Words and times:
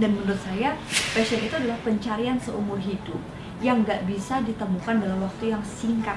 dan 0.00 0.16
menurut 0.16 0.40
saya 0.40 0.74
passion 1.12 1.38
itu 1.44 1.54
adalah 1.54 1.76
pencarian 1.84 2.40
seumur 2.40 2.80
hidup 2.80 3.20
yang 3.60 3.84
nggak 3.84 4.08
bisa 4.08 4.40
ditemukan 4.40 5.04
dalam 5.04 5.20
waktu 5.20 5.52
yang 5.52 5.60
singkat. 5.60 6.16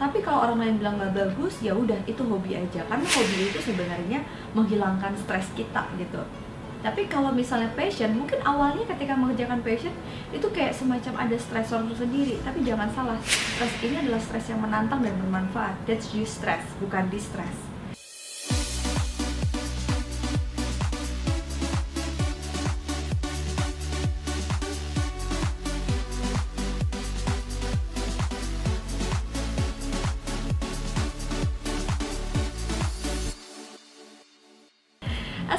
Tapi 0.00 0.24
kalau 0.24 0.48
orang 0.48 0.58
lain 0.64 0.74
bilang 0.80 0.96
nggak 0.96 1.12
bagus 1.12 1.60
ya 1.60 1.76
udah 1.76 2.00
itu 2.08 2.24
hobi 2.24 2.56
aja. 2.56 2.80
Karena 2.88 3.04
hobi 3.04 3.52
itu 3.52 3.60
sebenarnya 3.60 4.24
menghilangkan 4.56 5.12
stres 5.20 5.52
kita 5.52 5.84
gitu. 6.00 6.24
Tapi 6.80 7.04
kalau 7.12 7.28
misalnya 7.28 7.68
passion 7.76 8.16
mungkin 8.16 8.40
awalnya 8.40 8.88
ketika 8.88 9.12
mengerjakan 9.12 9.60
passion 9.60 9.92
itu 10.32 10.48
kayak 10.48 10.72
semacam 10.72 11.28
ada 11.28 11.36
stresor 11.36 11.84
tersendiri 11.92 12.40
tapi 12.40 12.64
jangan 12.64 12.88
salah 12.96 13.20
stres 13.20 13.76
ini 13.84 14.00
adalah 14.00 14.16
stres 14.16 14.48
yang 14.48 14.64
menantang 14.64 15.04
dan 15.04 15.12
bermanfaat. 15.20 15.76
That's 15.84 16.16
you 16.16 16.24
stress 16.24 16.64
bukan 16.80 17.12
distress 17.12 17.69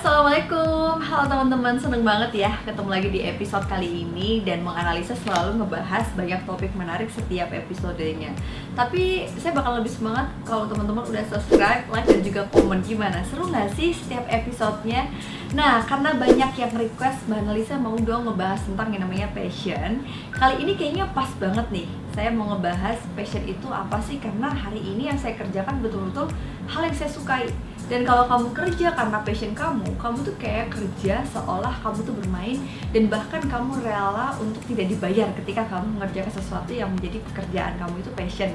Assalamualaikum, 0.02 0.98
halo 0.98 1.30
teman-teman, 1.30 1.78
seneng 1.78 2.02
banget 2.02 2.42
ya 2.42 2.58
ketemu 2.66 2.90
lagi 2.90 3.14
di 3.14 3.22
episode 3.22 3.70
kali 3.70 4.02
ini 4.02 4.42
dan 4.42 4.66
menganalisa 4.66 5.14
selalu 5.14 5.62
ngebahas 5.62 6.10
banyak 6.18 6.42
topik 6.42 6.74
menarik 6.74 7.06
setiap 7.14 7.54
episodenya. 7.54 8.34
Tapi 8.74 9.30
saya 9.38 9.54
bakal 9.54 9.78
lebih 9.78 9.94
semangat 9.94 10.34
kalau 10.42 10.66
teman-teman 10.66 11.06
udah 11.06 11.22
subscribe, 11.30 11.86
like, 11.94 12.10
dan 12.10 12.26
juga 12.26 12.50
komen. 12.50 12.82
Gimana? 12.82 13.22
Seru 13.22 13.46
nggak 13.46 13.78
sih 13.78 13.94
setiap 13.94 14.26
episodenya? 14.26 15.06
Nah, 15.54 15.86
karena 15.86 16.18
banyak 16.18 16.52
yang 16.58 16.74
request 16.74 17.30
Mbak 17.30 17.46
Analisa 17.46 17.78
mau 17.78 17.94
dong 17.94 18.26
ngebahas 18.26 18.58
tentang 18.66 18.90
yang 18.90 19.06
namanya 19.06 19.30
passion. 19.38 20.02
Kali 20.34 20.66
ini 20.66 20.82
kayaknya 20.82 21.14
pas 21.14 21.30
banget 21.38 21.70
nih. 21.70 21.86
Saya 22.18 22.34
mau 22.34 22.50
ngebahas 22.50 22.98
passion 23.14 23.46
itu 23.46 23.70
apa 23.70 24.02
sih? 24.02 24.18
Karena 24.18 24.50
hari 24.50 24.82
ini 24.82 25.14
yang 25.14 25.20
saya 25.22 25.38
kerjakan 25.38 25.78
betul-betul 25.86 26.26
hal 26.66 26.90
yang 26.90 26.98
saya 26.98 27.12
sukai 27.14 27.46
dan 27.92 28.08
kalau 28.08 28.24
kamu 28.24 28.56
kerja 28.56 28.96
karena 28.96 29.20
passion 29.20 29.52
kamu 29.52 29.84
kamu 30.00 30.24
tuh 30.24 30.36
kayak 30.40 30.72
kerja 30.72 31.28
seolah 31.28 31.76
kamu 31.84 32.00
tuh 32.08 32.16
bermain 32.16 32.56
dan 32.96 33.12
bahkan 33.12 33.44
kamu 33.44 33.84
rela 33.84 34.32
untuk 34.40 34.64
tidak 34.72 34.96
dibayar 34.96 35.28
ketika 35.44 35.68
kamu 35.68 36.00
mengerjakan 36.00 36.32
sesuatu 36.32 36.72
yang 36.72 36.88
menjadi 36.96 37.20
pekerjaan 37.28 37.76
kamu 37.76 38.00
itu 38.00 38.12
passion 38.16 38.52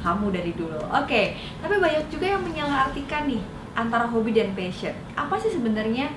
kamu 0.00 0.32
dari 0.32 0.56
dulu 0.56 0.80
oke 0.88 1.04
okay. 1.04 1.36
tapi 1.60 1.76
banyak 1.76 2.08
juga 2.08 2.32
yang 2.32 2.40
menyalahartikan 2.40 3.28
nih 3.28 3.44
antara 3.76 4.08
hobi 4.08 4.32
dan 4.32 4.56
passion 4.56 4.96
apa 5.12 5.36
sih 5.36 5.52
sebenarnya 5.52 6.08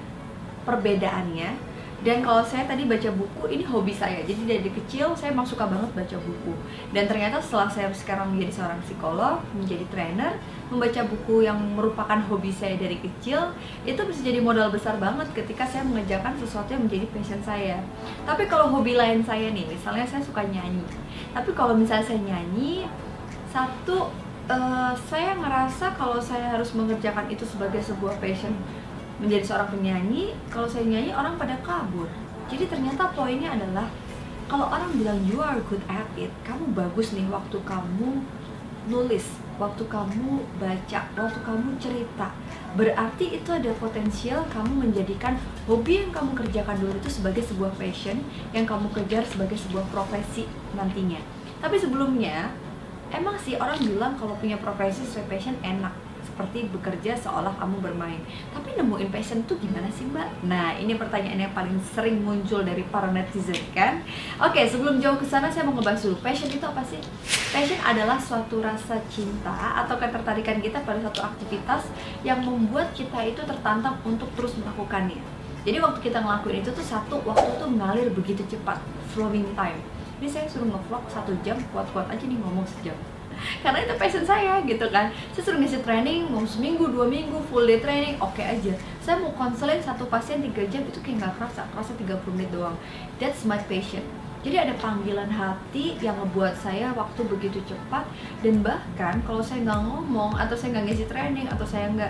perbedaannya 0.63 1.70
dan 2.01 2.25
kalau 2.25 2.41
saya 2.41 2.65
tadi 2.65 2.89
baca 2.89 3.13
buku 3.13 3.45
ini 3.53 3.61
hobi 3.61 3.93
saya. 3.93 4.25
Jadi 4.25 4.49
dari 4.49 4.73
kecil 4.73 5.13
saya 5.13 5.37
emang 5.37 5.45
suka 5.45 5.69
banget 5.69 5.93
baca 5.93 6.17
buku. 6.17 6.53
Dan 6.89 7.05
ternyata 7.05 7.37
setelah 7.37 7.69
saya 7.69 7.93
sekarang 7.93 8.33
menjadi 8.33 8.57
seorang 8.57 8.81
psikolog 8.81 9.37
menjadi 9.53 9.85
trainer 9.93 10.33
membaca 10.73 11.01
buku 11.05 11.45
yang 11.45 11.61
merupakan 11.77 12.17
hobi 12.25 12.49
saya 12.49 12.73
dari 12.81 12.97
kecil 12.97 13.53
itu 13.85 14.01
bisa 14.01 14.25
jadi 14.25 14.41
modal 14.41 14.73
besar 14.73 14.97
banget 14.97 15.29
ketika 15.37 15.61
saya 15.61 15.85
mengerjakan 15.85 16.33
sesuatu 16.41 16.73
yang 16.73 16.89
menjadi 16.89 17.05
passion 17.13 17.41
saya. 17.45 17.77
Tapi 18.25 18.49
kalau 18.49 18.73
hobi 18.73 18.97
lain 18.97 19.21
saya 19.21 19.53
nih 19.53 19.69
misalnya 19.69 20.09
saya 20.09 20.25
suka 20.25 20.41
nyanyi. 20.41 20.81
Tapi 21.37 21.53
kalau 21.53 21.77
misalnya 21.77 22.09
saya 22.09 22.17
nyanyi 22.17 22.89
satu 23.53 24.09
uh, 24.49 24.93
saya 25.05 25.37
ngerasa 25.37 25.93
kalau 25.99 26.17
saya 26.17 26.57
harus 26.57 26.73
mengerjakan 26.73 27.29
itu 27.29 27.45
sebagai 27.45 27.83
sebuah 27.83 28.17
passion 28.17 28.57
menjadi 29.21 29.45
seorang 29.45 29.69
penyanyi 29.69 30.33
kalau 30.49 30.65
saya 30.65 30.83
nyanyi 30.89 31.13
orang 31.13 31.37
pada 31.37 31.53
kabur. 31.61 32.09
Jadi 32.49 32.67
ternyata 32.67 33.13
poinnya 33.13 33.53
adalah 33.53 33.87
kalau 34.49 34.67
orang 34.67 34.91
bilang 34.97 35.21
you 35.29 35.39
are 35.39 35.61
good 35.69 35.79
at 35.87 36.09
it 36.19 36.33
kamu 36.43 36.73
bagus 36.75 37.15
nih 37.15 37.23
waktu 37.29 37.55
kamu 37.63 38.19
nulis 38.89 39.23
waktu 39.61 39.85
kamu 39.85 40.41
baca 40.57 40.99
waktu 41.13 41.39
kamu 41.45 41.69
cerita. 41.77 42.33
Berarti 42.73 43.37
itu 43.37 43.49
ada 43.53 43.69
potensial 43.77 44.41
kamu 44.49 44.89
menjadikan 44.89 45.37
hobi 45.69 46.01
yang 46.01 46.09
kamu 46.09 46.33
kerjakan 46.33 46.81
dulu 46.81 46.97
itu 46.97 47.09
sebagai 47.13 47.45
sebuah 47.45 47.71
passion 47.77 48.25
yang 48.57 48.65
kamu 48.65 48.89
kejar 48.89 49.21
sebagai 49.21 49.55
sebuah 49.61 49.85
profesi 49.93 50.49
nantinya. 50.73 51.21
Tapi 51.61 51.77
sebelumnya 51.77 52.49
emang 53.13 53.37
sih 53.37 53.53
orang 53.61 53.77
bilang 53.85 54.17
kalau 54.17 54.33
punya 54.41 54.57
profesi 54.57 55.05
sesuai 55.05 55.29
passion 55.29 55.53
enak 55.61 55.93
seperti 56.31 56.71
bekerja 56.71 57.11
seolah 57.19 57.51
kamu 57.59 57.83
bermain. 57.83 58.23
Tapi 58.55 58.79
nemuin 58.79 59.11
passion 59.11 59.43
tuh 59.43 59.59
gimana 59.59 59.91
sih 59.91 60.07
mbak? 60.07 60.47
nah 60.47 60.71
ini 60.79 60.95
pertanyaan 60.95 61.43
yang 61.43 61.51
paling 61.51 61.75
sering 61.91 62.23
muncul 62.23 62.63
dari 62.63 62.87
para 62.87 63.11
netizen 63.11 63.59
kan? 63.75 63.99
Oke 64.39 64.63
sebelum 64.63 65.03
jauh 65.03 65.19
ke 65.19 65.27
sana 65.27 65.51
saya 65.51 65.67
mau 65.67 65.75
ngebahas 65.75 65.99
dulu. 66.07 66.23
Passion 66.23 66.47
itu 66.47 66.63
apa 66.63 66.79
sih? 66.87 67.03
passion 67.51 67.79
adalah 67.83 68.15
suatu 68.15 68.63
rasa 68.63 68.95
cinta 69.11 69.83
atau 69.83 69.99
ketertarikan 69.99 70.63
kita 70.63 70.79
pada 70.87 71.03
satu 71.11 71.19
aktivitas 71.27 71.91
yang 72.23 72.39
membuat 72.39 72.95
kita 72.95 73.19
itu 73.27 73.43
tertantang 73.43 73.99
untuk 74.07 74.31
terus 74.39 74.55
melakukannya. 74.55 75.19
Jadi 75.61 75.77
waktu 75.77 75.99
kita 76.01 76.23
ngelakuin 76.23 76.63
itu 76.63 76.71
tuh 76.73 76.85
satu 76.85 77.21
waktu 77.27 77.59
tuh 77.59 77.67
mengalir 77.67 78.07
begitu 78.15 78.41
cepat. 78.47 78.79
Flowing 79.11 79.51
time. 79.59 79.77
Ini 80.23 80.31
saya 80.31 80.47
suruh 80.47 80.71
ngevlog 80.71 81.03
satu 81.11 81.35
jam 81.43 81.59
kuat-kuat 81.75 82.07
aja 82.07 82.23
nih 82.23 82.39
ngomong 82.39 82.63
sejam 82.63 82.95
karena 83.61 83.83
itu 83.83 83.93
passion 83.97 84.23
saya 84.25 84.61
gitu 84.63 84.85
kan. 84.89 85.13
Saya 85.35 85.43
suruh 85.43 85.59
ngisi 85.59 85.81
training 85.81 86.29
mau 86.29 86.43
seminggu 86.43 86.89
dua 86.89 87.05
minggu 87.07 87.37
full 87.49 87.65
day 87.67 87.81
training 87.81 88.17
oke 88.21 88.35
okay 88.35 88.57
aja. 88.57 88.73
Saya 89.01 89.19
mau 89.21 89.33
konseling 89.33 89.81
satu 89.81 90.05
pasien 90.07 90.41
tiga 90.41 90.63
jam 90.69 90.85
itu 90.85 90.99
kayak 91.01 91.25
nggak 91.25 91.33
kerasa 91.37 91.61
kerasa 91.73 91.91
30 91.97 92.35
menit 92.35 92.49
doang. 92.53 92.77
That's 93.17 93.43
my 93.43 93.59
passion. 93.65 94.05
Jadi 94.41 94.57
ada 94.57 94.73
panggilan 94.81 95.29
hati 95.29 96.01
yang 96.01 96.17
ngebuat 96.17 96.57
saya 96.57 96.89
waktu 96.97 97.21
begitu 97.29 97.61
cepat 97.61 98.09
dan 98.41 98.65
bahkan 98.65 99.21
kalau 99.21 99.41
saya 99.45 99.61
nggak 99.61 99.81
ngomong 99.85 100.33
atau 100.33 100.57
saya 100.57 100.77
nggak 100.77 100.85
ngisi 100.89 101.05
training 101.05 101.45
atau 101.45 101.61
saya 101.61 101.85
nggak 101.93 102.09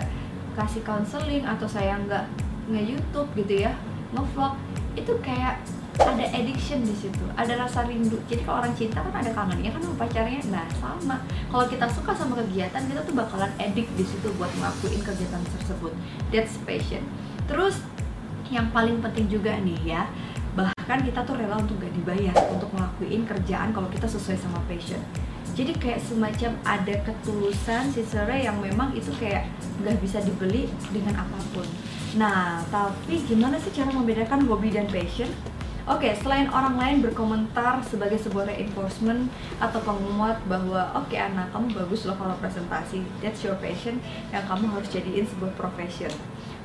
kasih 0.56 0.80
counseling 0.80 1.44
atau 1.44 1.68
saya 1.68 2.00
nggak 2.08 2.24
nge-youtube 2.72 3.28
gitu 3.36 3.68
ya 3.68 3.72
nge-vlog 4.16 4.56
itu 4.96 5.12
kayak 5.20 5.60
ada 6.00 6.24
addiction 6.32 6.80
di 6.80 6.94
situ 6.96 7.24
ada 7.36 7.52
rasa 7.60 7.84
rindu. 7.84 8.16
Jadi 8.24 8.48
kalau 8.48 8.64
orang 8.64 8.72
cinta 8.72 9.04
kan 9.04 9.12
ada 9.12 9.30
kangennya 9.32 9.70
kan 9.72 9.80
sama 9.84 9.96
pacarnya. 10.00 10.40
Nah 10.48 10.64
sama. 10.80 11.16
Kalau 11.52 11.64
kita 11.68 11.86
suka 11.90 12.12
sama 12.16 12.38
kegiatan 12.40 12.82
kita 12.88 13.00
tuh 13.04 13.14
bakalan 13.16 13.52
addict 13.60 13.90
di 13.98 14.04
situ 14.06 14.32
buat 14.40 14.48
ngelakuin 14.56 15.00
kegiatan 15.04 15.42
tersebut. 15.60 15.92
That's 16.32 16.56
passion. 16.64 17.04
Terus 17.44 17.82
yang 18.48 18.68
paling 18.72 19.00
penting 19.00 19.32
juga 19.32 19.56
nih 19.60 19.96
ya 19.96 20.04
bahkan 20.52 21.00
kita 21.00 21.24
tuh 21.24 21.40
rela 21.40 21.56
untuk 21.56 21.80
gak 21.80 21.88
dibayar 21.96 22.36
untuk 22.52 22.68
ngelakuin 22.76 23.24
kerjaan 23.24 23.72
kalau 23.72 23.88
kita 23.88 24.04
sesuai 24.04 24.36
sama 24.36 24.60
passion. 24.68 25.00
Jadi 25.52 25.76
kayak 25.76 26.00
semacam 26.00 26.52
ada 26.64 26.94
ketulusan 27.04 27.92
sincerely 27.92 28.48
yang 28.48 28.56
memang 28.60 28.92
itu 28.96 29.12
kayak 29.20 29.48
nggak 29.84 30.00
bisa 30.00 30.24
dibeli 30.24 30.68
dengan 30.92 31.24
apa 31.24 31.36
pun. 31.52 31.64
Nah 32.16 32.64
tapi 32.72 33.20
gimana 33.24 33.60
sih 33.60 33.72
cara 33.72 33.92
membedakan 33.92 34.48
hobi 34.48 34.72
dan 34.72 34.88
passion 34.88 35.28
Oke, 35.82 36.06
okay, 36.06 36.14
selain 36.14 36.46
orang 36.46 36.78
lain 36.78 37.02
berkomentar 37.02 37.82
sebagai 37.82 38.14
sebuah 38.14 38.46
reinforcement 38.46 39.26
atau 39.58 39.82
penguat 39.82 40.38
bahwa 40.46 40.94
oke 40.94 41.10
okay, 41.10 41.18
anak 41.18 41.50
kamu 41.50 41.74
bagus 41.74 42.06
loh 42.06 42.14
kalau 42.14 42.38
presentasi, 42.38 43.02
that's 43.18 43.42
your 43.42 43.58
passion 43.58 43.98
yang 44.30 44.46
kamu 44.46 44.70
harus 44.70 44.86
jadiin 44.94 45.26
sebuah 45.26 45.50
profession. 45.58 46.14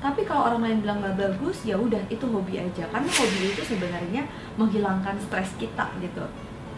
Tapi 0.06 0.22
kalau 0.22 0.54
orang 0.54 0.70
lain 0.70 0.78
bilang 0.86 1.02
nggak 1.02 1.18
bagus, 1.18 1.66
ya 1.66 1.82
udah 1.82 1.98
itu 2.14 2.30
hobi 2.30 2.62
aja. 2.62 2.86
Karena 2.94 3.10
hobi 3.10 3.58
itu 3.58 3.66
sebenarnya 3.66 4.30
menghilangkan 4.54 5.18
stres 5.18 5.50
kita 5.58 5.90
gitu. 5.98 6.22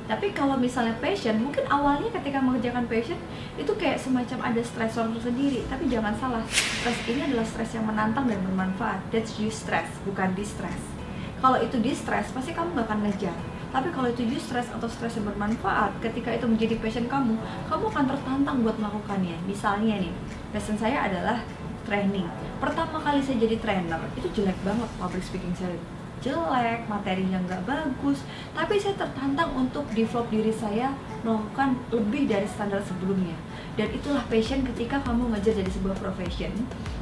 Tapi 0.07 0.31
kalau 0.31 0.55
misalnya 0.55 0.95
passion, 1.03 1.43
mungkin 1.43 1.67
awalnya 1.67 2.07
ketika 2.23 2.39
mengerjakan 2.39 2.87
passion 2.87 3.19
itu 3.59 3.75
kayak 3.75 3.99
semacam 3.99 4.47
ada 4.47 4.63
stresor 4.63 5.11
tersendiri. 5.11 5.67
Tapi 5.67 5.91
jangan 5.91 6.15
salah, 6.15 6.47
stres 6.47 7.03
ini 7.03 7.19
adalah 7.19 7.43
stres 7.43 7.75
yang 7.75 7.83
menantang 7.83 8.31
dan 8.31 8.39
bermanfaat. 8.47 9.03
That's 9.11 9.35
you 9.35 9.51
stress, 9.51 9.91
bukan 10.07 10.39
distress 10.39 10.98
kalau 11.39 11.57
itu 11.59 11.79
di 11.79 11.95
stres 11.95 12.31
pasti 12.35 12.51
kamu 12.51 12.75
gak 12.75 12.87
akan 12.91 12.99
ngejar. 13.07 13.37
Tapi 13.69 13.93
kalau 13.93 14.09
itu 14.09 14.25
you 14.25 14.41
stress 14.41 14.65
atau 14.73 14.89
stres 14.89 15.13
yang 15.21 15.29
bermanfaat 15.29 15.93
ketika 16.01 16.33
itu 16.33 16.49
menjadi 16.49 16.81
passion 16.81 17.05
kamu 17.05 17.37
kamu 17.69 17.85
akan 17.93 18.05
tertantang 18.09 18.57
buat 18.65 18.75
melakukannya. 18.81 19.37
Misalnya 19.45 20.01
nih 20.01 20.13
passion 20.49 20.73
saya 20.73 21.05
adalah 21.05 21.45
training. 21.85 22.25
Pertama 22.57 22.97
kali 22.97 23.21
saya 23.21 23.37
jadi 23.45 23.61
trainer 23.61 24.01
itu 24.17 24.27
jelek 24.41 24.57
banget 24.65 24.89
public 24.97 25.21
speaking 25.21 25.53
saya. 25.53 25.77
Jelek, 26.19 26.83
materinya 26.91 27.39
nggak 27.47 27.63
bagus, 27.63 28.27
tapi 28.51 28.75
saya 28.75 28.91
tertantang 28.99 29.55
untuk 29.55 29.87
develop 29.95 30.27
diri 30.27 30.51
saya 30.51 30.91
melakukan 31.23 31.79
lebih 31.95 32.27
dari 32.27 32.43
standar 32.43 32.83
sebelumnya. 32.83 33.39
Dan 33.79 33.95
itulah 33.95 34.27
passion 34.27 34.59
ketika 34.67 34.99
kamu 35.07 35.31
ngajar 35.31 35.55
jadi 35.55 35.71
sebuah 35.71 35.95
profession 36.03 36.51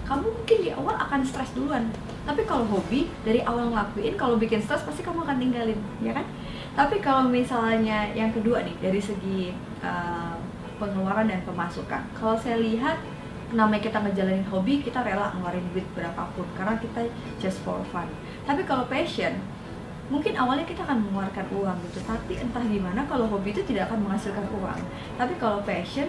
kamu 0.05 0.29
mungkin 0.29 0.57
di 0.63 0.69
awal 0.71 0.95
akan 0.95 1.25
stres 1.25 1.51
duluan. 1.57 1.89
Tapi 2.23 2.45
kalau 2.45 2.63
hobi 2.69 3.09
dari 3.25 3.41
awal 3.43 3.73
ngelakuin 3.73 4.13
kalau 4.13 4.37
bikin 4.37 4.61
stres 4.61 4.85
pasti 4.85 5.01
kamu 5.01 5.25
akan 5.25 5.41
tinggalin 5.41 5.79
ya 5.99 6.13
kan? 6.13 6.23
Tapi 6.77 7.01
kalau 7.01 7.27
misalnya 7.27 8.07
yang 8.13 8.29
kedua 8.29 8.61
nih 8.61 8.77
dari 8.77 9.01
segi 9.01 9.51
uh, 9.81 10.37
pengeluaran 10.77 11.27
dan 11.27 11.41
pemasukan. 11.43 12.13
Kalau 12.13 12.37
saya 12.37 12.61
lihat 12.61 13.01
namanya 13.51 13.83
kita 13.83 13.97
ngejalanin 13.99 14.45
hobi 14.47 14.79
kita 14.85 15.01
rela 15.01 15.33
ngeluarin 15.33 15.65
duit 15.73 15.87
berapapun 15.97 16.45
karena 16.55 16.77
kita 16.77 17.09
just 17.41 17.59
for 17.65 17.81
fun. 17.89 18.07
Tapi 18.45 18.63
kalau 18.63 18.85
passion 18.85 19.33
mungkin 20.07 20.39
awalnya 20.39 20.63
kita 20.63 20.87
akan 20.87 21.03
mengeluarkan 21.03 21.51
uang 21.51 21.77
gitu. 21.89 21.99
Tapi 22.07 22.39
entah 22.39 22.63
gimana 22.63 23.03
kalau 23.11 23.27
hobi 23.27 23.51
itu 23.51 23.59
tidak 23.65 23.91
akan 23.91 24.07
menghasilkan 24.07 24.45
uang. 24.55 24.79
Tapi 25.19 25.33
kalau 25.35 25.59
passion 25.67 26.07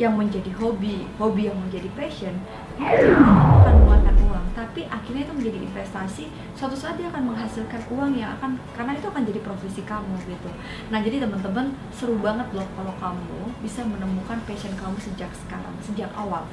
yang 0.00 0.16
menjadi 0.16 0.48
hobi, 0.56 1.04
hobi 1.20 1.52
yang 1.52 1.60
menjadi 1.60 1.92
passion, 1.92 2.32
itu 2.80 3.12
akan 3.12 3.84
mengeluarkan 3.84 4.16
uang, 4.24 4.46
tapi 4.56 4.88
akhirnya 4.88 5.28
itu 5.28 5.34
menjadi 5.36 5.58
investasi. 5.60 6.24
Suatu 6.56 6.72
saat 6.72 6.96
dia 6.96 7.12
akan 7.12 7.28
menghasilkan 7.28 7.84
uang 7.92 8.16
yang 8.16 8.32
akan 8.40 8.56
karena 8.72 8.96
itu 8.96 9.06
akan 9.12 9.22
jadi 9.28 9.40
profesi 9.44 9.84
kamu 9.84 10.16
gitu. 10.24 10.48
Nah 10.88 11.04
jadi 11.04 11.20
teman-teman 11.20 11.76
seru 11.92 12.16
banget 12.16 12.48
loh 12.56 12.64
kalau 12.72 12.96
kamu 12.96 13.52
bisa 13.60 13.84
menemukan 13.84 14.40
passion 14.48 14.72
kamu 14.72 14.96
sejak 14.96 15.28
sekarang, 15.36 15.76
sejak 15.84 16.08
awal. 16.16 16.48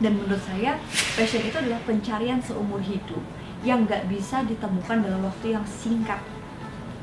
Dan 0.00 0.16
menurut 0.16 0.40
saya 0.40 0.80
passion 1.20 1.44
itu 1.44 1.60
adalah 1.60 1.84
pencarian 1.84 2.40
seumur 2.40 2.80
hidup 2.80 3.20
yang 3.60 3.84
nggak 3.84 4.08
bisa 4.08 4.40
ditemukan 4.48 5.04
dalam 5.04 5.20
waktu 5.20 5.52
yang 5.52 5.64
singkat. 5.68 6.24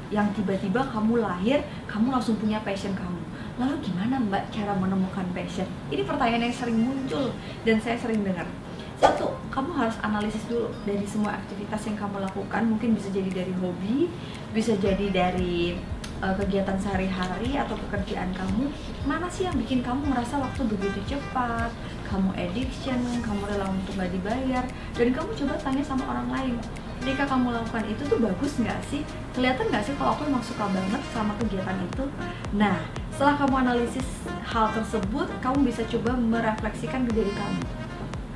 Yang 0.10 0.42
tiba-tiba 0.42 0.82
kamu 0.90 1.22
lahir, 1.22 1.62
kamu 1.86 2.10
langsung 2.12 2.36
punya 2.42 2.58
passion 2.66 2.98
kamu 2.98 3.21
lalu 3.62 3.76
gimana 3.86 4.18
mbak 4.18 4.50
cara 4.50 4.74
menemukan 4.74 5.26
passion? 5.38 5.70
Ini 5.94 6.02
pertanyaan 6.02 6.50
yang 6.50 6.56
sering 6.58 6.78
muncul 6.82 7.30
dan 7.62 7.78
saya 7.78 7.96
sering 8.02 8.26
dengar. 8.26 8.50
Satu 8.98 9.34
kamu 9.54 9.74
harus 9.78 9.98
analisis 10.02 10.42
dulu 10.50 10.74
dari 10.86 11.06
semua 11.06 11.38
aktivitas 11.38 11.86
yang 11.86 11.98
kamu 11.98 12.26
lakukan. 12.26 12.62
Mungkin 12.66 12.98
bisa 12.98 13.14
jadi 13.14 13.30
dari 13.30 13.54
hobi 13.62 14.10
bisa 14.54 14.74
jadi 14.78 15.08
dari 15.14 15.78
uh, 16.26 16.34
kegiatan 16.38 16.78
sehari-hari 16.78 17.54
atau 17.58 17.78
pekerjaan 17.88 18.34
kamu. 18.34 18.74
Mana 19.06 19.30
sih 19.30 19.46
yang 19.46 19.58
bikin 19.58 19.86
kamu 19.86 20.10
merasa 20.10 20.42
waktu 20.42 20.66
begitu 20.66 21.18
cepat? 21.18 21.70
Kamu 22.10 22.34
addiction 22.34 23.00
kamu 23.22 23.42
rela 23.46 23.70
untuk 23.70 23.94
nggak 23.98 24.12
dibayar. 24.14 24.66
Dan 24.98 25.14
kamu 25.14 25.30
coba 25.38 25.54
tanya 25.62 25.84
sama 25.86 26.04
orang 26.10 26.28
lain 26.34 26.56
ketika 27.02 27.26
kamu 27.26 27.50
lakukan 27.50 27.82
itu 27.90 28.06
tuh 28.06 28.22
bagus 28.22 28.62
nggak 28.62 28.78
sih? 28.86 29.02
Kelihatan 29.34 29.74
nggak 29.74 29.82
sih 29.90 29.98
kalau 29.98 30.14
aku 30.14 30.30
emang 30.30 30.46
suka 30.46 30.70
banget 30.70 31.02
sama 31.10 31.34
kegiatan 31.42 31.74
itu? 31.82 32.06
Nah 32.54 32.78
setelah 33.10 33.42
kamu 33.42 33.56
analisis 33.66 34.06
hal 34.46 34.70
tersebut 34.70 35.26
kamu 35.42 35.66
bisa 35.66 35.82
coba 35.90 36.14
merefleksikan 36.14 37.10
ke 37.10 37.12
diri 37.18 37.34
kamu. 37.34 37.62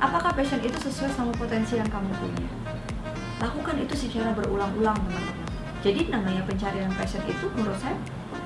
Apakah 0.02 0.34
passion 0.34 0.58
itu 0.66 0.74
sesuai 0.82 1.14
sama 1.14 1.30
potensi 1.38 1.78
yang 1.78 1.86
kamu 1.86 2.10
punya? 2.18 2.46
Lakukan 3.38 3.78
itu 3.86 3.94
secara 3.94 4.34
berulang-ulang 4.34 4.98
teman-teman. 4.98 5.46
Jadi 5.86 6.10
namanya 6.10 6.42
pencarian 6.42 6.90
passion 6.98 7.22
itu 7.30 7.46
menurut 7.54 7.78
saya 7.78 7.94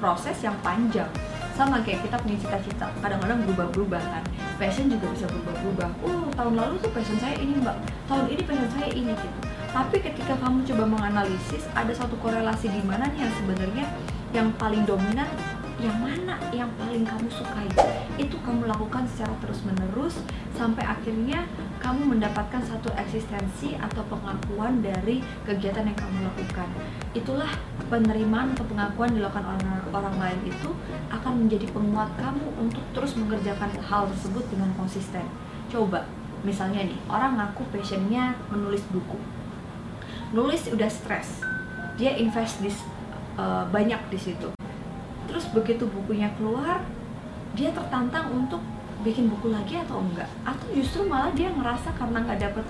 proses 0.05 0.37
yang 0.45 0.55
panjang. 0.61 1.09
Sama 1.57 1.81
kayak 1.81 2.05
kita 2.05 2.21
punya 2.21 2.37
cita-cita 2.37 2.93
kadang-kadang 3.01 3.41
berubah-berubah 3.49 4.03
kan. 4.05 4.23
Passion 4.61 4.93
juga 4.93 5.09
bisa 5.17 5.25
berubah-berubah. 5.33 5.89
Oh 6.05 6.29
tahun 6.37 6.55
lalu 6.61 6.75
tuh 6.85 6.93
passion 6.93 7.17
saya 7.17 7.41
ini 7.41 7.57
mbak. 7.57 7.81
Tahun 8.05 8.29
ini 8.29 8.43
passion 8.45 8.69
saya 8.69 8.93
ini 8.93 9.17
gitu 9.17 9.60
tapi 9.71 10.03
ketika 10.03 10.35
kamu 10.43 10.67
coba 10.67 10.85
menganalisis 10.87 11.63
ada 11.79 11.95
satu 11.95 12.19
korelasi 12.19 12.67
di 12.75 12.83
mana 12.83 13.07
nih 13.15 13.23
yang 13.23 13.35
sebenarnya 13.39 13.87
yang 14.35 14.49
paling 14.59 14.83
dominan 14.83 15.27
yang 15.81 15.97
mana 15.97 16.37
yang 16.53 16.69
paling 16.77 17.09
kamu 17.09 17.25
sukai? 17.33 17.65
Itu 18.21 18.37
kamu 18.45 18.69
lakukan 18.69 19.09
secara 19.09 19.33
terus 19.41 19.65
menerus 19.65 20.21
sampai 20.53 20.85
akhirnya 20.85 21.49
kamu 21.81 22.05
mendapatkan 22.05 22.61
satu 22.61 22.93
eksistensi 23.01 23.81
atau 23.81 24.05
pengakuan 24.13 24.85
dari 24.85 25.25
kegiatan 25.49 25.89
yang 25.89 25.97
kamu 25.97 26.29
lakukan. 26.29 26.69
Itulah 27.17 27.49
penerimaan 27.89 28.53
atau 28.53 28.69
pengakuan 28.69 29.17
dilakukan 29.17 29.57
orang 29.57 29.81
orang 29.89 30.17
lain 30.21 30.53
itu 30.53 30.71
akan 31.09 31.49
menjadi 31.49 31.65
penguat 31.73 32.13
kamu 32.21 32.45
untuk 32.61 32.85
terus 32.93 33.17
mengerjakan 33.17 33.73
hal 33.81 34.05
tersebut 34.13 34.45
dengan 34.53 34.69
konsisten. 34.77 35.25
Coba 35.73 36.05
misalnya 36.45 36.85
nih 36.85 36.99
orang 37.09 37.41
ngaku 37.41 37.65
passionnya 37.73 38.37
menulis 38.53 38.85
buku 38.93 39.17
nulis 40.31 40.71
udah 40.71 40.91
stres. 40.91 41.43
Dia 41.99 42.15
invest 42.17 42.63
di 42.63 42.71
uh, 43.37 43.67
banyak 43.69 44.01
di 44.09 44.19
situ. 44.19 44.49
Terus 45.27 45.45
begitu 45.51 45.87
bukunya 45.91 46.31
keluar 46.39 46.83
dia 47.59 47.75
tertantang 47.75 48.31
untuk 48.31 48.63
bikin 49.03 49.27
buku 49.27 49.51
lagi 49.51 49.79
atau 49.79 49.99
enggak? 50.03 50.31
Atau 50.47 50.71
justru 50.71 51.07
malah 51.07 51.35
dia 51.35 51.51
ngerasa 51.51 51.91
karena 51.99 52.23
nggak 52.23 52.41
dapet 52.41 52.67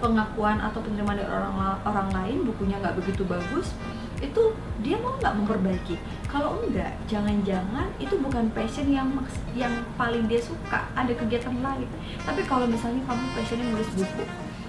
pengakuan 0.00 0.56
atau 0.58 0.80
penerimaan 0.80 1.20
dari 1.20 1.28
orang 1.28 1.76
orang 1.84 2.08
lain 2.08 2.48
bukunya 2.48 2.80
nggak 2.80 2.96
begitu 2.96 3.20
bagus 3.28 3.76
itu 4.20 4.56
dia 4.84 4.96
mau 5.00 5.16
nggak 5.16 5.32
memperbaiki? 5.32 5.96
Kalau 6.28 6.60
enggak 6.60 6.92
jangan-jangan 7.08 7.88
itu 7.96 8.14
bukan 8.20 8.52
passion 8.52 8.90
yang 8.92 9.08
yang 9.56 9.72
paling 9.96 10.28
dia 10.28 10.42
suka. 10.42 10.90
Ada 10.92 11.16
kegiatan 11.16 11.56
lain. 11.64 11.88
Tapi 12.26 12.44
kalau 12.44 12.68
misalnya 12.68 13.00
kamu 13.08 13.24
passionnya 13.32 13.66
nulis 13.72 13.90
buku 13.96 14.24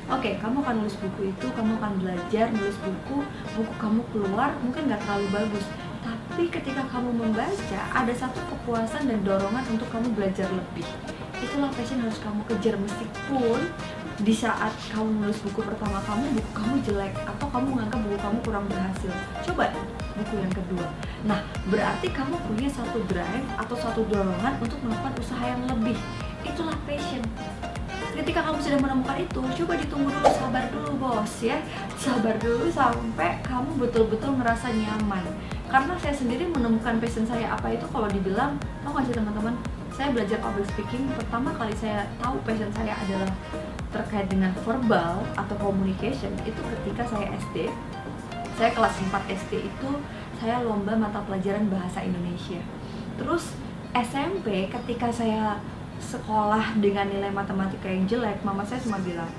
oke 0.10 0.24
okay, 0.24 0.34
kamu 0.42 0.64
akan 0.66 0.76
nulis 0.82 0.98
buku 0.98 1.22
itu 1.30 1.46
kamu 1.54 1.78
akan 1.78 1.94
belajar 2.02 2.46
nulis 2.50 2.78
buku 2.82 3.18
buku 3.54 3.74
kamu 3.78 4.02
keluar 4.16 4.50
mungkin 4.64 4.90
nggak 4.90 5.02
terlalu 5.06 5.28
bagus. 5.30 5.66
Tapi 6.02 6.48
ketika 6.50 6.82
kamu 6.90 7.14
membaca 7.14 7.82
ada 7.94 8.14
satu 8.16 8.40
kepuasan 8.50 9.06
dan 9.06 9.20
dorongan 9.22 9.62
untuk 9.70 9.86
kamu 9.94 10.10
belajar 10.18 10.48
lebih. 10.50 10.88
Itulah 11.42 11.70
passion 11.74 12.02
harus 12.02 12.18
kamu 12.22 12.42
kejar. 12.50 12.78
Meskipun 12.78 13.62
di 14.22 14.34
saat 14.38 14.70
kamu 14.94 15.26
nulis 15.26 15.42
buku 15.42 15.66
pertama 15.66 15.98
kamu 16.06 16.38
buku 16.38 16.52
kamu 16.54 16.76
jelek 16.86 17.14
atau 17.26 17.48
kamu 17.50 17.74
menganggap 17.74 18.00
buku 18.06 18.18
kamu 18.22 18.38
kurang 18.46 18.66
berhasil. 18.70 19.14
Coba 19.46 19.70
buku 20.18 20.34
yang 20.38 20.54
kedua. 20.54 20.88
Nah 21.26 21.42
berarti 21.70 22.08
kamu 22.10 22.38
punya 22.50 22.70
satu 22.70 23.02
drive 23.10 23.48
atau 23.58 23.76
satu 23.78 24.02
dorongan 24.10 24.54
untuk 24.62 24.78
melakukan 24.82 25.14
usaha 25.18 25.46
yang 25.46 25.62
lebih. 25.70 25.98
Itulah 26.46 26.78
passion 26.86 27.22
ketika 28.12 28.44
kamu 28.44 28.60
sudah 28.60 28.80
menemukan 28.80 29.18
itu 29.24 29.42
coba 29.64 29.74
ditunggu 29.80 30.10
dulu 30.12 30.30
sabar 30.36 30.64
dulu 30.70 30.92
bos 31.00 31.34
ya. 31.40 31.58
Sabar 31.96 32.36
dulu 32.38 32.68
sampai 32.72 33.40
kamu 33.44 33.70
betul-betul 33.80 34.36
merasa 34.36 34.68
nyaman. 34.72 35.24
Karena 35.72 35.94
saya 36.00 36.16
sendiri 36.16 36.52
menemukan 36.52 37.00
passion 37.00 37.24
saya 37.24 37.56
apa 37.56 37.72
itu 37.72 37.88
kalau 37.88 38.12
dibilang 38.12 38.60
tau 38.84 38.92
gak 38.92 39.08
sih 39.08 39.16
teman-teman? 39.16 39.56
Saya 39.96 40.12
belajar 40.12 40.38
public 40.40 40.68
speaking 40.72 41.04
pertama 41.16 41.52
kali 41.56 41.76
saya 41.76 42.08
tahu 42.20 42.36
passion 42.44 42.72
saya 42.76 42.96
adalah 42.96 43.32
terkait 43.92 44.28
dengan 44.32 44.52
verbal 44.64 45.20
atau 45.36 45.56
communication 45.60 46.32
itu 46.48 46.60
ketika 46.64 47.04
saya 47.12 47.28
SD 47.36 47.68
saya 48.56 48.78
kelas 48.78 48.94
4 49.10 49.36
SD 49.42 49.68
itu 49.68 49.90
saya 50.38 50.62
lomba 50.62 50.94
mata 50.94 51.18
pelajaran 51.26 51.66
bahasa 51.66 52.06
Indonesia. 52.06 52.62
Terus 53.18 53.58
SMP 53.94 54.70
ketika 54.70 55.10
saya 55.10 55.58
sekolah 56.02 56.82
dengan 56.82 57.06
nilai 57.06 57.30
matematika 57.30 57.86
yang 57.86 58.10
jelek 58.10 58.42
mama 58.42 58.66
saya 58.66 58.82
cuma 58.82 58.98
bilang 59.06 59.30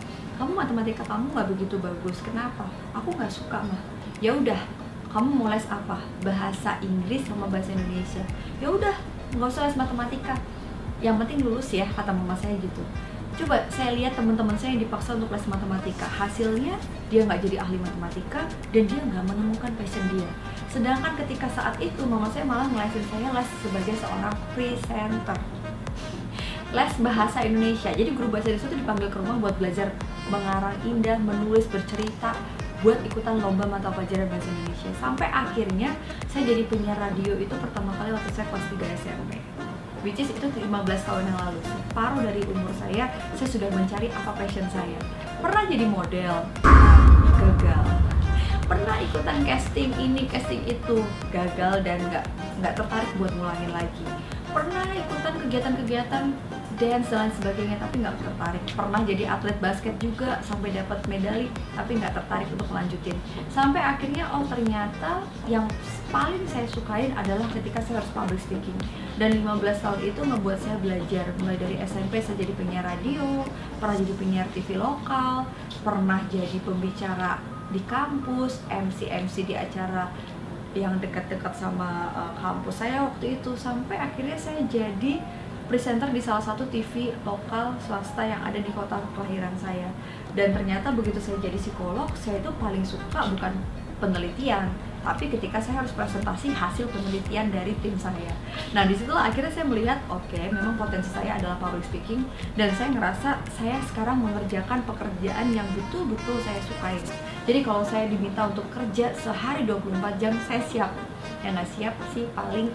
kamu 0.40 0.54
matematika 0.56 1.02
kamu 1.04 1.28
nggak 1.34 1.48
begitu 1.54 1.76
bagus 1.78 2.18
kenapa? 2.24 2.64
Aku 2.96 3.12
nggak 3.12 3.30
suka 3.30 3.60
mah 3.60 3.82
ya 4.22 4.32
udah 4.32 4.58
kamu 5.12 5.28
mau 5.28 5.52
les 5.52 5.66
apa? 5.68 6.00
Bahasa 6.24 6.80
Inggris 6.80 7.28
sama 7.28 7.44
bahasa 7.46 7.76
Indonesia. 7.76 8.24
Ya 8.58 8.72
udah 8.72 8.96
nggak 9.36 9.48
usah 9.50 9.68
les 9.68 9.76
matematika. 9.76 10.34
Yang 11.04 11.26
penting 11.26 11.38
lulus 11.44 11.68
ya 11.74 11.84
kata 11.84 12.14
mama 12.14 12.32
saya 12.32 12.56
gitu. 12.56 12.80
Coba 13.36 13.60
saya 13.68 13.92
lihat 13.92 14.16
teman-teman 14.16 14.56
saya 14.56 14.72
yang 14.72 14.82
dipaksa 14.88 15.20
untuk 15.20 15.28
les 15.28 15.44
matematika. 15.44 16.08
Hasilnya 16.08 16.80
dia 17.12 17.28
nggak 17.28 17.44
jadi 17.44 17.60
ahli 17.60 17.76
matematika 17.76 18.48
dan 18.72 18.82
dia 18.88 19.00
nggak 19.04 19.24
menemukan 19.28 19.72
passion 19.76 20.04
dia. 20.10 20.28
Sedangkan 20.72 21.12
ketika 21.20 21.44
saat 21.52 21.76
itu 21.76 22.02
mama 22.08 22.32
saya 22.32 22.48
malah 22.48 22.64
ngelesin 22.72 23.04
saya 23.12 23.28
les 23.36 23.48
sebagai 23.60 23.94
seorang 24.00 24.34
presenter 24.56 25.36
les 26.72 26.92
bahasa 27.04 27.44
Indonesia. 27.44 27.92
Jadi 27.92 28.16
guru 28.16 28.32
bahasa 28.32 28.48
Indonesia 28.48 28.68
itu 28.72 28.78
dipanggil 28.80 29.08
ke 29.12 29.16
rumah 29.20 29.36
buat 29.36 29.56
belajar 29.60 29.92
mengarang 30.32 30.76
indah 30.88 31.20
menulis 31.20 31.68
bercerita 31.68 32.32
buat 32.80 32.98
ikutan 33.04 33.38
lomba 33.38 33.68
mata 33.68 33.92
pelajaran 33.92 34.26
bahasa 34.32 34.48
Indonesia. 34.48 34.90
Sampai 34.96 35.28
akhirnya 35.28 35.92
saya 36.32 36.48
jadi 36.48 36.64
penyiar 36.66 36.96
radio 36.96 37.36
itu 37.36 37.52
pertama 37.60 37.92
kali 38.00 38.16
waktu 38.16 38.30
saya 38.32 38.48
kelas 38.48 38.64
3 38.72 38.98
SMP 39.04 39.32
which 40.02 40.18
is 40.18 40.34
itu 40.34 40.48
15 40.48 40.66
tahun 41.06 41.22
yang 41.28 41.38
lalu. 41.44 41.60
Separuh 41.62 42.22
dari 42.24 42.42
umur 42.48 42.72
saya 42.80 43.06
saya 43.36 43.48
sudah 43.52 43.68
mencari 43.70 44.08
apa 44.10 44.32
passion 44.34 44.66
saya. 44.72 44.98
Pernah 45.44 45.62
jadi 45.68 45.86
model 45.86 46.34
gagal. 47.36 47.84
Pernah 48.66 48.96
ikutan 49.04 49.44
casting 49.44 49.92
ini 50.00 50.24
casting 50.26 50.64
itu. 50.64 51.04
Gagal 51.28 51.84
dan 51.84 52.00
nggak 52.08 52.24
nggak 52.64 52.72
tertarik 52.80 53.12
buat 53.20 53.30
ngulangin 53.36 53.70
lagi 53.76 54.06
pernah 54.52 54.84
ikutan 54.92 55.34
kegiatan-kegiatan 55.40 56.24
dance 56.76 57.08
dan 57.12 57.30
sebagainya 57.32 57.76
tapi 57.80 58.04
nggak 58.04 58.16
tertarik. 58.20 58.62
Pernah 58.76 59.00
jadi 59.04 59.24
atlet 59.28 59.58
basket 59.64 59.94
juga 59.96 60.40
sampai 60.44 60.76
dapat 60.76 60.98
medali 61.08 61.48
tapi 61.72 61.96
nggak 61.96 62.12
tertarik 62.16 62.48
untuk 62.52 62.68
melanjutin 62.72 63.16
sampai 63.52 63.80
akhirnya 63.80 64.28
oh 64.32 64.44
ternyata 64.48 65.24
yang 65.48 65.64
paling 66.12 66.42
saya 66.48 66.68
sukain 66.68 67.12
adalah 67.16 67.48
ketika 67.52 67.80
saya 67.80 68.04
harus 68.04 68.12
public 68.12 68.40
speaking. 68.40 68.76
Dan 69.20 69.44
15 69.44 69.84
tahun 69.84 70.00
itu 70.08 70.20
membuat 70.24 70.58
saya 70.60 70.76
belajar. 70.80 71.24
Mulai 71.40 71.56
dari 71.60 71.76
SMP 71.84 72.20
saya 72.20 72.36
jadi 72.40 72.52
penyiar 72.56 72.84
radio 72.84 73.44
pernah 73.80 73.96
jadi 73.98 74.14
penyiar 74.14 74.46
TV 74.52 74.78
lokal 74.78 75.48
pernah 75.82 76.20
jadi 76.30 76.58
pembicara 76.62 77.42
di 77.72 77.80
kampus 77.88 78.60
MC 78.68 79.08
MC 79.08 79.48
di 79.48 79.54
acara 79.56 80.12
yang 80.72 80.96
dekat-dekat 80.98 81.52
sama 81.52 82.12
uh, 82.16 82.32
kampus 82.36 82.84
saya 82.84 83.04
waktu 83.04 83.40
itu. 83.40 83.52
Sampai 83.56 84.00
akhirnya 84.00 84.36
saya 84.36 84.60
jadi 84.68 85.20
presenter 85.68 86.10
di 86.12 86.20
salah 86.20 86.42
satu 86.42 86.68
TV 86.68 87.16
lokal 87.24 87.72
swasta 87.80 88.20
yang 88.24 88.42
ada 88.44 88.60
di 88.60 88.70
kota 88.72 89.00
kelahiran 89.16 89.54
saya. 89.56 89.88
Dan 90.32 90.52
ternyata 90.56 90.92
begitu 90.92 91.20
saya 91.20 91.40
jadi 91.40 91.56
psikolog 91.56 92.08
saya 92.16 92.40
itu 92.40 92.50
paling 92.60 92.84
suka 92.84 93.28
bukan 93.32 93.52
penelitian 94.00 94.68
tapi 95.02 95.28
ketika 95.28 95.58
saya 95.58 95.82
harus 95.82 95.92
presentasi 95.92 96.54
hasil 96.54 96.86
penelitian 96.88 97.50
dari 97.50 97.74
tim 97.82 97.94
saya. 97.98 98.32
Nah 98.70 98.86
di 98.86 98.94
situlah 98.94 99.28
akhirnya 99.28 99.50
saya 99.50 99.66
melihat 99.66 99.98
oke 100.06 100.22
okay, 100.30 100.48
memang 100.48 100.78
potensi 100.78 101.10
saya 101.10 101.36
adalah 101.36 101.58
public 101.58 101.82
speaking 101.86 102.22
dan 102.54 102.70
saya 102.78 102.94
ngerasa 102.94 103.42
saya 103.58 103.76
sekarang 103.90 104.22
mengerjakan 104.22 104.80
pekerjaan 104.86 105.50
yang 105.50 105.66
betul-betul 105.74 106.38
saya 106.46 106.60
sukai. 106.64 106.96
Jadi 107.42 107.60
kalau 107.66 107.82
saya 107.82 108.06
diminta 108.06 108.46
untuk 108.46 108.66
kerja 108.70 109.10
sehari 109.18 109.66
24 109.66 110.22
jam 110.22 110.32
saya 110.46 110.62
siap. 110.70 110.90
Yang 111.42 111.52
nggak 111.58 111.70
siap 111.74 111.94
sih 112.14 112.24
paling 112.38 112.70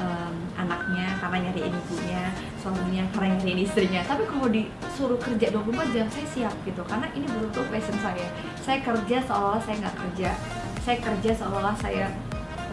um, 0.00 0.34
anaknya 0.60 1.08
karena 1.20 1.48
nyariin 1.48 1.72
ibunya 1.72 2.22
suaminya 2.60 3.04
karena 3.16 3.40
nyariin 3.40 3.60
istrinya. 3.64 4.00
Tapi 4.04 4.28
kalau 4.28 4.48
disuruh 4.52 5.16
kerja 5.16 5.48
24 5.48 5.96
jam 5.96 6.06
saya 6.12 6.26
siap 6.28 6.54
gitu 6.68 6.84
karena 6.84 7.08
ini 7.16 7.24
betul-betul 7.24 7.64
passion 7.72 7.96
saya. 8.04 8.28
Saya 8.60 8.78
kerja 8.84 9.16
seolah-olah 9.24 9.62
saya 9.64 9.76
nggak 9.80 9.96
kerja 9.96 10.30
saya 10.84 11.00
kerja 11.00 11.32
seolah-olah 11.32 11.76
saya 11.80 12.12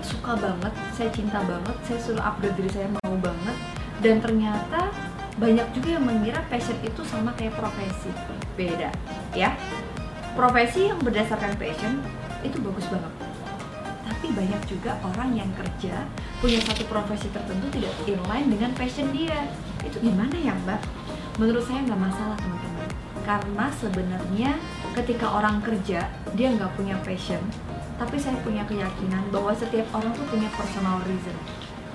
suka 0.04 0.36
banget, 0.36 0.74
saya 0.92 1.10
cinta 1.16 1.40
banget, 1.48 1.76
saya 1.88 2.00
suruh 2.04 2.20
upgrade 2.20 2.60
diri 2.60 2.70
saya 2.76 2.88
mau 2.92 3.16
banget. 3.24 3.58
Dan 4.04 4.20
ternyata 4.20 4.92
banyak 5.40 5.64
juga 5.72 5.96
yang 5.96 6.04
mengira 6.04 6.44
passion 6.52 6.76
itu 6.84 7.02
sama 7.08 7.32
kayak 7.40 7.56
profesi. 7.56 8.12
Beda 8.60 8.92
ya. 9.32 9.56
Profesi 10.36 10.92
yang 10.92 11.00
berdasarkan 11.00 11.56
passion 11.56 12.04
itu 12.44 12.60
bagus 12.60 12.84
banget. 12.92 13.14
Tapi 14.04 14.28
banyak 14.36 14.62
juga 14.68 15.00
orang 15.08 15.32
yang 15.32 15.50
kerja 15.56 16.04
punya 16.44 16.60
satu 16.68 16.84
profesi 16.92 17.32
tertentu 17.32 17.72
tidak 17.72 17.96
inline 18.04 18.52
dengan 18.52 18.72
passion 18.76 19.08
dia. 19.16 19.48
Itu 19.88 20.04
gimana 20.04 20.36
ya 20.36 20.52
mbak? 20.68 20.84
Menurut 21.40 21.64
saya 21.64 21.80
nggak 21.88 22.02
masalah 22.12 22.36
teman-teman. 22.36 22.90
Karena 23.22 23.66
sebenarnya 23.72 24.52
ketika 24.98 25.32
orang 25.32 25.64
kerja 25.64 26.10
dia 26.36 26.48
nggak 26.52 26.74
punya 26.76 26.98
passion 27.06 27.40
tapi 28.02 28.18
saya 28.18 28.34
punya 28.42 28.66
keyakinan 28.66 29.30
bahwa 29.30 29.54
setiap 29.54 29.86
orang 29.94 30.10
tuh 30.18 30.26
punya 30.26 30.50
personal 30.58 30.98
reason. 31.06 31.38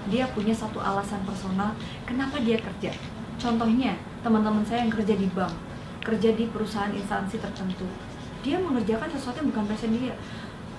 Dia 0.07 0.31
punya 0.31 0.55
satu 0.55 0.79
alasan 0.79 1.19
personal 1.27 1.75
kenapa 2.07 2.39
dia 2.39 2.63
kerja. 2.63 2.95
Contohnya 3.43 3.99
teman-teman 4.23 4.63
saya 4.63 4.87
yang 4.87 4.95
kerja 4.95 5.19
di 5.19 5.27
bank 5.35 5.51
kerja 6.07 6.31
di 6.39 6.47
perusahaan 6.47 6.95
instansi 6.95 7.43
tertentu. 7.43 7.83
Dia 8.47 8.63
mengerjakan 8.63 9.11
sesuatu 9.11 9.43
yang 9.43 9.51
bukan 9.51 9.67
passion 9.67 9.91
dia. 9.99 10.15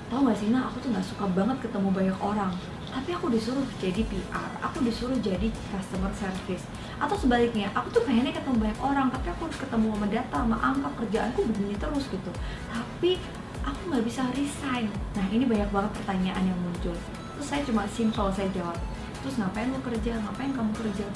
Tahu 0.07 0.23
gak 0.23 0.39
sih 0.39 0.47
nah 0.55 0.71
aku 0.71 0.79
tuh 0.79 0.95
nggak 0.95 1.03
suka 1.03 1.27
banget 1.35 1.59
ketemu 1.67 1.91
banyak 1.91 2.17
orang. 2.23 2.55
Tapi 2.87 3.11
aku 3.11 3.27
disuruh 3.27 3.67
jadi 3.83 4.07
PR 4.07 4.47
aku 4.63 4.79
disuruh 4.87 5.19
jadi 5.19 5.51
customer 5.75 6.07
service. 6.15 6.63
Atau 7.03 7.19
sebaliknya 7.19 7.67
aku 7.75 7.91
tuh 7.91 8.07
pengennya 8.07 8.31
ketemu 8.31 8.63
banyak 8.63 8.79
orang 8.79 9.11
tapi 9.11 9.27
aku 9.35 9.51
harus 9.51 9.59
ketemu 9.59 9.91
sama 9.91 10.07
data 10.07 10.37
sama 10.39 10.55
angka 10.63 10.89
kerjaanku 11.03 11.39
begini 11.51 11.75
terus 11.75 12.07
gitu. 12.07 12.31
Tapi 12.71 13.19
aku 13.67 13.81
nggak 13.91 14.05
bisa 14.07 14.21
resign. 14.31 14.87
Nah 15.13 15.25
ini 15.27 15.43
banyak 15.43 15.69
banget 15.75 15.91
pertanyaan 15.99 16.43
yang 16.47 16.59
muncul. 16.63 16.95
Terus 17.35 17.47
saya 17.47 17.61
cuma 17.67 17.83
simple 17.91 18.31
saya 18.31 18.47
jawab. 18.55 18.77
Terus 19.21 19.35
ngapain 19.43 19.67
lo 19.67 19.79
kerja? 19.83 20.15
Ngapain 20.23 20.51
kamu 20.55 20.71
kerja? 20.71 21.07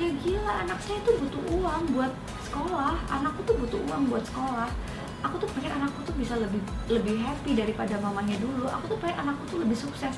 Ya 0.00 0.08
gila 0.24 0.52
anak 0.64 0.80
saya 0.80 0.96
tuh 1.04 1.20
butuh 1.20 1.42
uang 1.60 1.82
buat 1.92 2.12
sekolah. 2.48 2.96
Anakku 3.12 3.44
tuh 3.44 3.56
butuh 3.60 3.80
uang 3.84 4.08
buat 4.08 4.24
sekolah. 4.24 4.72
Aku 5.20 5.36
tuh 5.36 5.48
pengen 5.52 5.76
anakku 5.76 6.00
tuh 6.08 6.16
bisa 6.16 6.40
lebih 6.40 6.64
lebih 6.88 7.20
happy 7.20 7.52
daripada 7.52 8.00
mamanya 8.00 8.40
dulu. 8.40 8.64
Aku 8.64 8.96
tuh 8.96 8.98
pengen 9.04 9.28
anakku 9.28 9.44
tuh 9.52 9.58
lebih 9.60 9.76
sukses. 9.76 10.16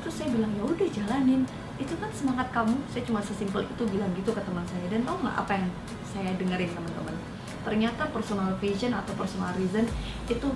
Terus 0.00 0.14
saya 0.16 0.32
bilang 0.32 0.48
ya 0.56 0.64
udah 0.64 0.88
jalanin. 0.88 1.44
Itu 1.76 1.92
kan 2.00 2.08
semangat 2.16 2.48
kamu. 2.48 2.72
Saya 2.88 3.04
cuma 3.04 3.20
sesimpel 3.20 3.68
itu 3.68 3.82
bilang 3.92 4.08
gitu 4.16 4.32
ke 4.32 4.40
teman 4.40 4.64
saya. 4.64 4.88
Dan 4.88 5.04
tau 5.04 5.20
nggak 5.20 5.36
apa 5.36 5.52
yang 5.52 5.68
saya 6.08 6.32
dengerin 6.40 6.72
teman-teman? 6.72 7.16
Ternyata 7.60 8.08
personal 8.08 8.56
vision 8.56 8.96
atau 8.96 9.12
personal 9.20 9.52
reason 9.60 9.84
itu 10.32 10.48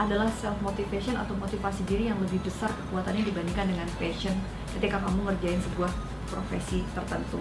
adalah 0.00 0.32
self 0.32 0.56
motivation 0.64 1.12
atau 1.12 1.36
motivasi 1.36 1.84
diri 1.84 2.08
yang 2.08 2.16
lebih 2.24 2.40
besar 2.40 2.72
kekuatannya 2.72 3.20
dibandingkan 3.20 3.68
dengan 3.68 3.84
passion 4.00 4.32
ketika 4.72 4.96
kamu 5.04 5.28
ngerjain 5.28 5.60
sebuah 5.60 5.92
profesi 6.32 6.80
tertentu. 6.96 7.36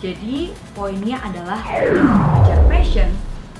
Jadi 0.00 0.56
poinnya 0.72 1.20
adalah 1.20 1.60
mengejar 1.60 2.64
passion, 2.64 3.12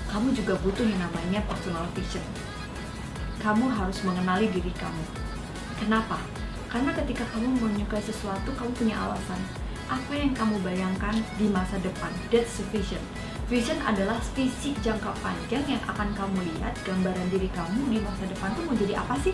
kamu 0.08 0.32
juga 0.32 0.56
butuh 0.64 0.86
yang 0.88 0.96
namanya 0.96 1.44
personal 1.44 1.84
vision. 1.92 2.24
Kamu 3.44 3.68
harus 3.68 4.00
mengenali 4.00 4.48
diri 4.48 4.72
kamu. 4.72 5.04
Kenapa? 5.76 6.16
Karena 6.72 6.96
ketika 6.96 7.28
kamu 7.36 7.60
menyukai 7.60 8.00
sesuatu, 8.00 8.48
kamu 8.56 8.72
punya 8.72 8.96
alasan. 8.96 9.40
Apa 9.88 10.12
yang 10.16 10.32
kamu 10.32 10.56
bayangkan 10.64 11.16
di 11.36 11.48
masa 11.52 11.76
depan? 11.80 12.12
That's 12.32 12.60
sufficient 12.60 13.04
Vision 13.48 13.80
adalah 13.80 14.20
visi 14.36 14.76
jangka 14.84 15.08
panjang 15.24 15.64
yang 15.64 15.80
akan 15.88 16.12
kamu 16.12 16.36
lihat 16.52 16.76
gambaran 16.84 17.32
diri 17.32 17.48
kamu 17.56 17.80
di 17.88 17.96
masa 18.04 18.28
depan 18.28 18.52
tuh 18.52 18.60
mau 18.68 18.76
jadi 18.76 19.00
apa 19.00 19.16
sih? 19.24 19.32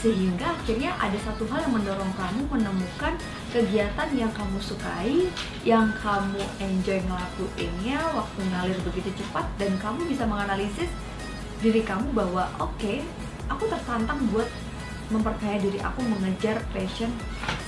Sehingga 0.00 0.56
akhirnya 0.56 0.96
ada 0.96 1.20
satu 1.20 1.44
hal 1.52 1.68
yang 1.68 1.76
mendorong 1.76 2.16
kamu 2.16 2.48
menemukan 2.48 3.12
kegiatan 3.52 4.08
yang 4.16 4.32
kamu 4.32 4.56
sukai, 4.56 5.28
yang 5.68 5.92
kamu 6.00 6.40
enjoy 6.64 6.96
ngelakuinnya, 7.04 8.00
waktu 8.16 8.40
ngalir 8.40 8.78
begitu 8.88 9.12
cepat, 9.20 9.44
dan 9.60 9.76
kamu 9.84 10.00
bisa 10.08 10.24
menganalisis 10.24 10.88
diri 11.60 11.84
kamu 11.84 12.08
bahwa 12.16 12.48
oke, 12.56 12.72
okay, 12.80 13.04
aku 13.52 13.68
tertantang 13.68 14.16
buat 14.32 14.48
memperkaya 15.12 15.60
diri 15.60 15.76
aku 15.84 16.00
mengejar 16.08 16.56
passion 16.72 17.12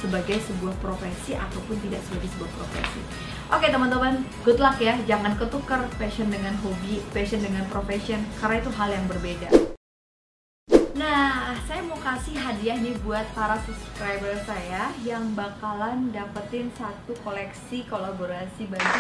sebagai 0.05 0.37
sebuah 0.45 0.77
profesi 0.85 1.33
ataupun 1.33 1.81
tidak 1.81 2.05
sebagai 2.05 2.29
sebuah 2.37 2.51
profesi. 2.61 3.01
Oke 3.49 3.73
teman-teman, 3.73 4.21
good 4.45 4.61
luck 4.61 4.77
ya. 4.77 5.01
Jangan 5.09 5.41
ketukar 5.41 5.89
passion 5.97 6.29
dengan 6.29 6.53
hobi, 6.61 7.01
passion 7.17 7.41
dengan 7.41 7.65
profession, 7.73 8.21
karena 8.41 8.61
itu 8.61 8.71
hal 8.77 8.89
yang 8.93 9.05
berbeda. 9.09 9.74
Hadiah 12.55 12.79
nih 12.79 12.95
buat 13.03 13.27
para 13.35 13.59
subscriber 13.67 14.31
saya 14.47 14.87
yang 15.03 15.35
bakalan 15.35 16.15
dapetin 16.15 16.71
satu 16.79 17.11
koleksi 17.27 17.83
kolaborasi 17.91 18.71
baju 18.71 18.95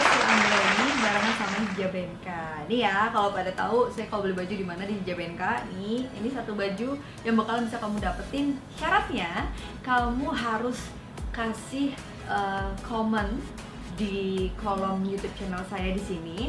kesukaan 0.00 0.40
ini 0.80 0.92
barengan 1.04 1.34
sama 1.36 1.56
Hijabenka. 1.60 2.44
Nih 2.72 2.88
ya, 2.88 3.12
kalau 3.12 3.36
pada 3.36 3.52
tahu 3.52 3.92
saya 3.92 4.08
kalau 4.08 4.24
beli 4.24 4.40
baju 4.40 4.48
di 4.48 4.64
mana 4.64 4.88
di 4.88 4.96
Hijabenka, 4.96 5.68
nih 5.76 6.08
ini 6.08 6.28
satu 6.32 6.56
baju 6.56 6.96
yang 7.20 7.36
bakalan 7.36 7.68
bisa 7.68 7.76
kamu 7.84 8.00
dapetin. 8.00 8.46
Syaratnya 8.80 9.52
kamu 9.84 10.32
harus 10.32 10.80
kasih 11.36 11.92
uh, 12.32 12.72
comment 12.80 13.36
di 14.00 14.48
kolom 14.56 15.04
YouTube 15.04 15.36
channel 15.36 15.60
saya 15.68 15.92
di 15.92 16.00
sini 16.00 16.48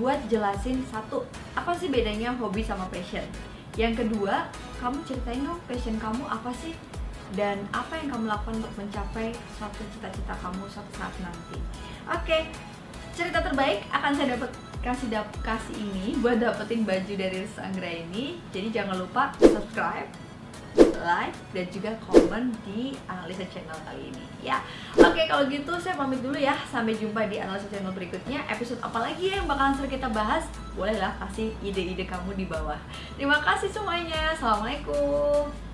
buat 0.00 0.16
jelasin 0.32 0.80
satu 0.88 1.28
apa 1.52 1.76
sih 1.76 1.92
bedanya 1.92 2.32
hobi 2.40 2.64
sama 2.64 2.88
passion. 2.88 3.51
Yang 3.78 4.04
kedua, 4.04 4.52
kamu 4.82 5.00
ceritain 5.08 5.42
dong 5.46 5.60
passion 5.64 5.96
kamu 5.96 6.24
apa 6.28 6.52
sih 6.60 6.76
dan 7.32 7.56
apa 7.72 7.96
yang 7.96 8.12
kamu 8.12 8.24
lakukan 8.28 8.60
untuk 8.60 8.74
mencapai 8.76 9.32
suatu 9.56 9.80
cita-cita 9.96 10.36
kamu 10.36 10.68
suatu 10.68 10.92
saat 10.92 11.14
nanti. 11.24 11.56
Oke, 12.04 12.52
cerita 13.16 13.40
terbaik 13.40 13.88
akan 13.88 14.12
saya 14.12 14.36
dapat 14.36 14.50
kasih 14.82 15.08
dap 15.08 15.30
kasih 15.40 15.78
ini 15.78 16.18
buat 16.20 16.42
dapetin 16.42 16.84
baju 16.84 17.14
dari 17.16 17.46
Sanggra 17.48 17.88
ini. 17.88 18.36
Jadi 18.52 18.68
jangan 18.74 19.00
lupa 19.00 19.32
subscribe 19.40 20.31
like 21.02 21.34
dan 21.50 21.66
juga 21.68 21.90
komen 22.06 22.54
di 22.64 22.94
analisa 23.10 23.44
channel 23.50 23.76
kali 23.82 24.14
ini. 24.14 24.24
Ya 24.42 24.62
oke 24.96 25.22
kalau 25.26 25.46
gitu 25.50 25.72
saya 25.82 25.98
pamit 25.98 26.22
dulu 26.22 26.38
ya. 26.38 26.54
Sampai 26.70 26.94
jumpa 26.94 27.26
di 27.26 27.42
analisa 27.42 27.66
channel 27.68 27.92
berikutnya. 27.92 28.46
Episode 28.46 28.80
apa 28.80 29.02
lagi 29.02 29.34
yang 29.34 29.44
bakalan 29.50 29.74
sering 29.74 29.92
kita 29.92 30.08
bahas? 30.10 30.46
Bolehlah 30.78 31.12
kasih 31.20 31.52
ide-ide 31.60 32.06
kamu 32.06 32.38
di 32.38 32.46
bawah. 32.46 32.78
Terima 33.18 33.42
kasih 33.42 33.68
semuanya. 33.68 34.32
Assalamualaikum 34.32 35.71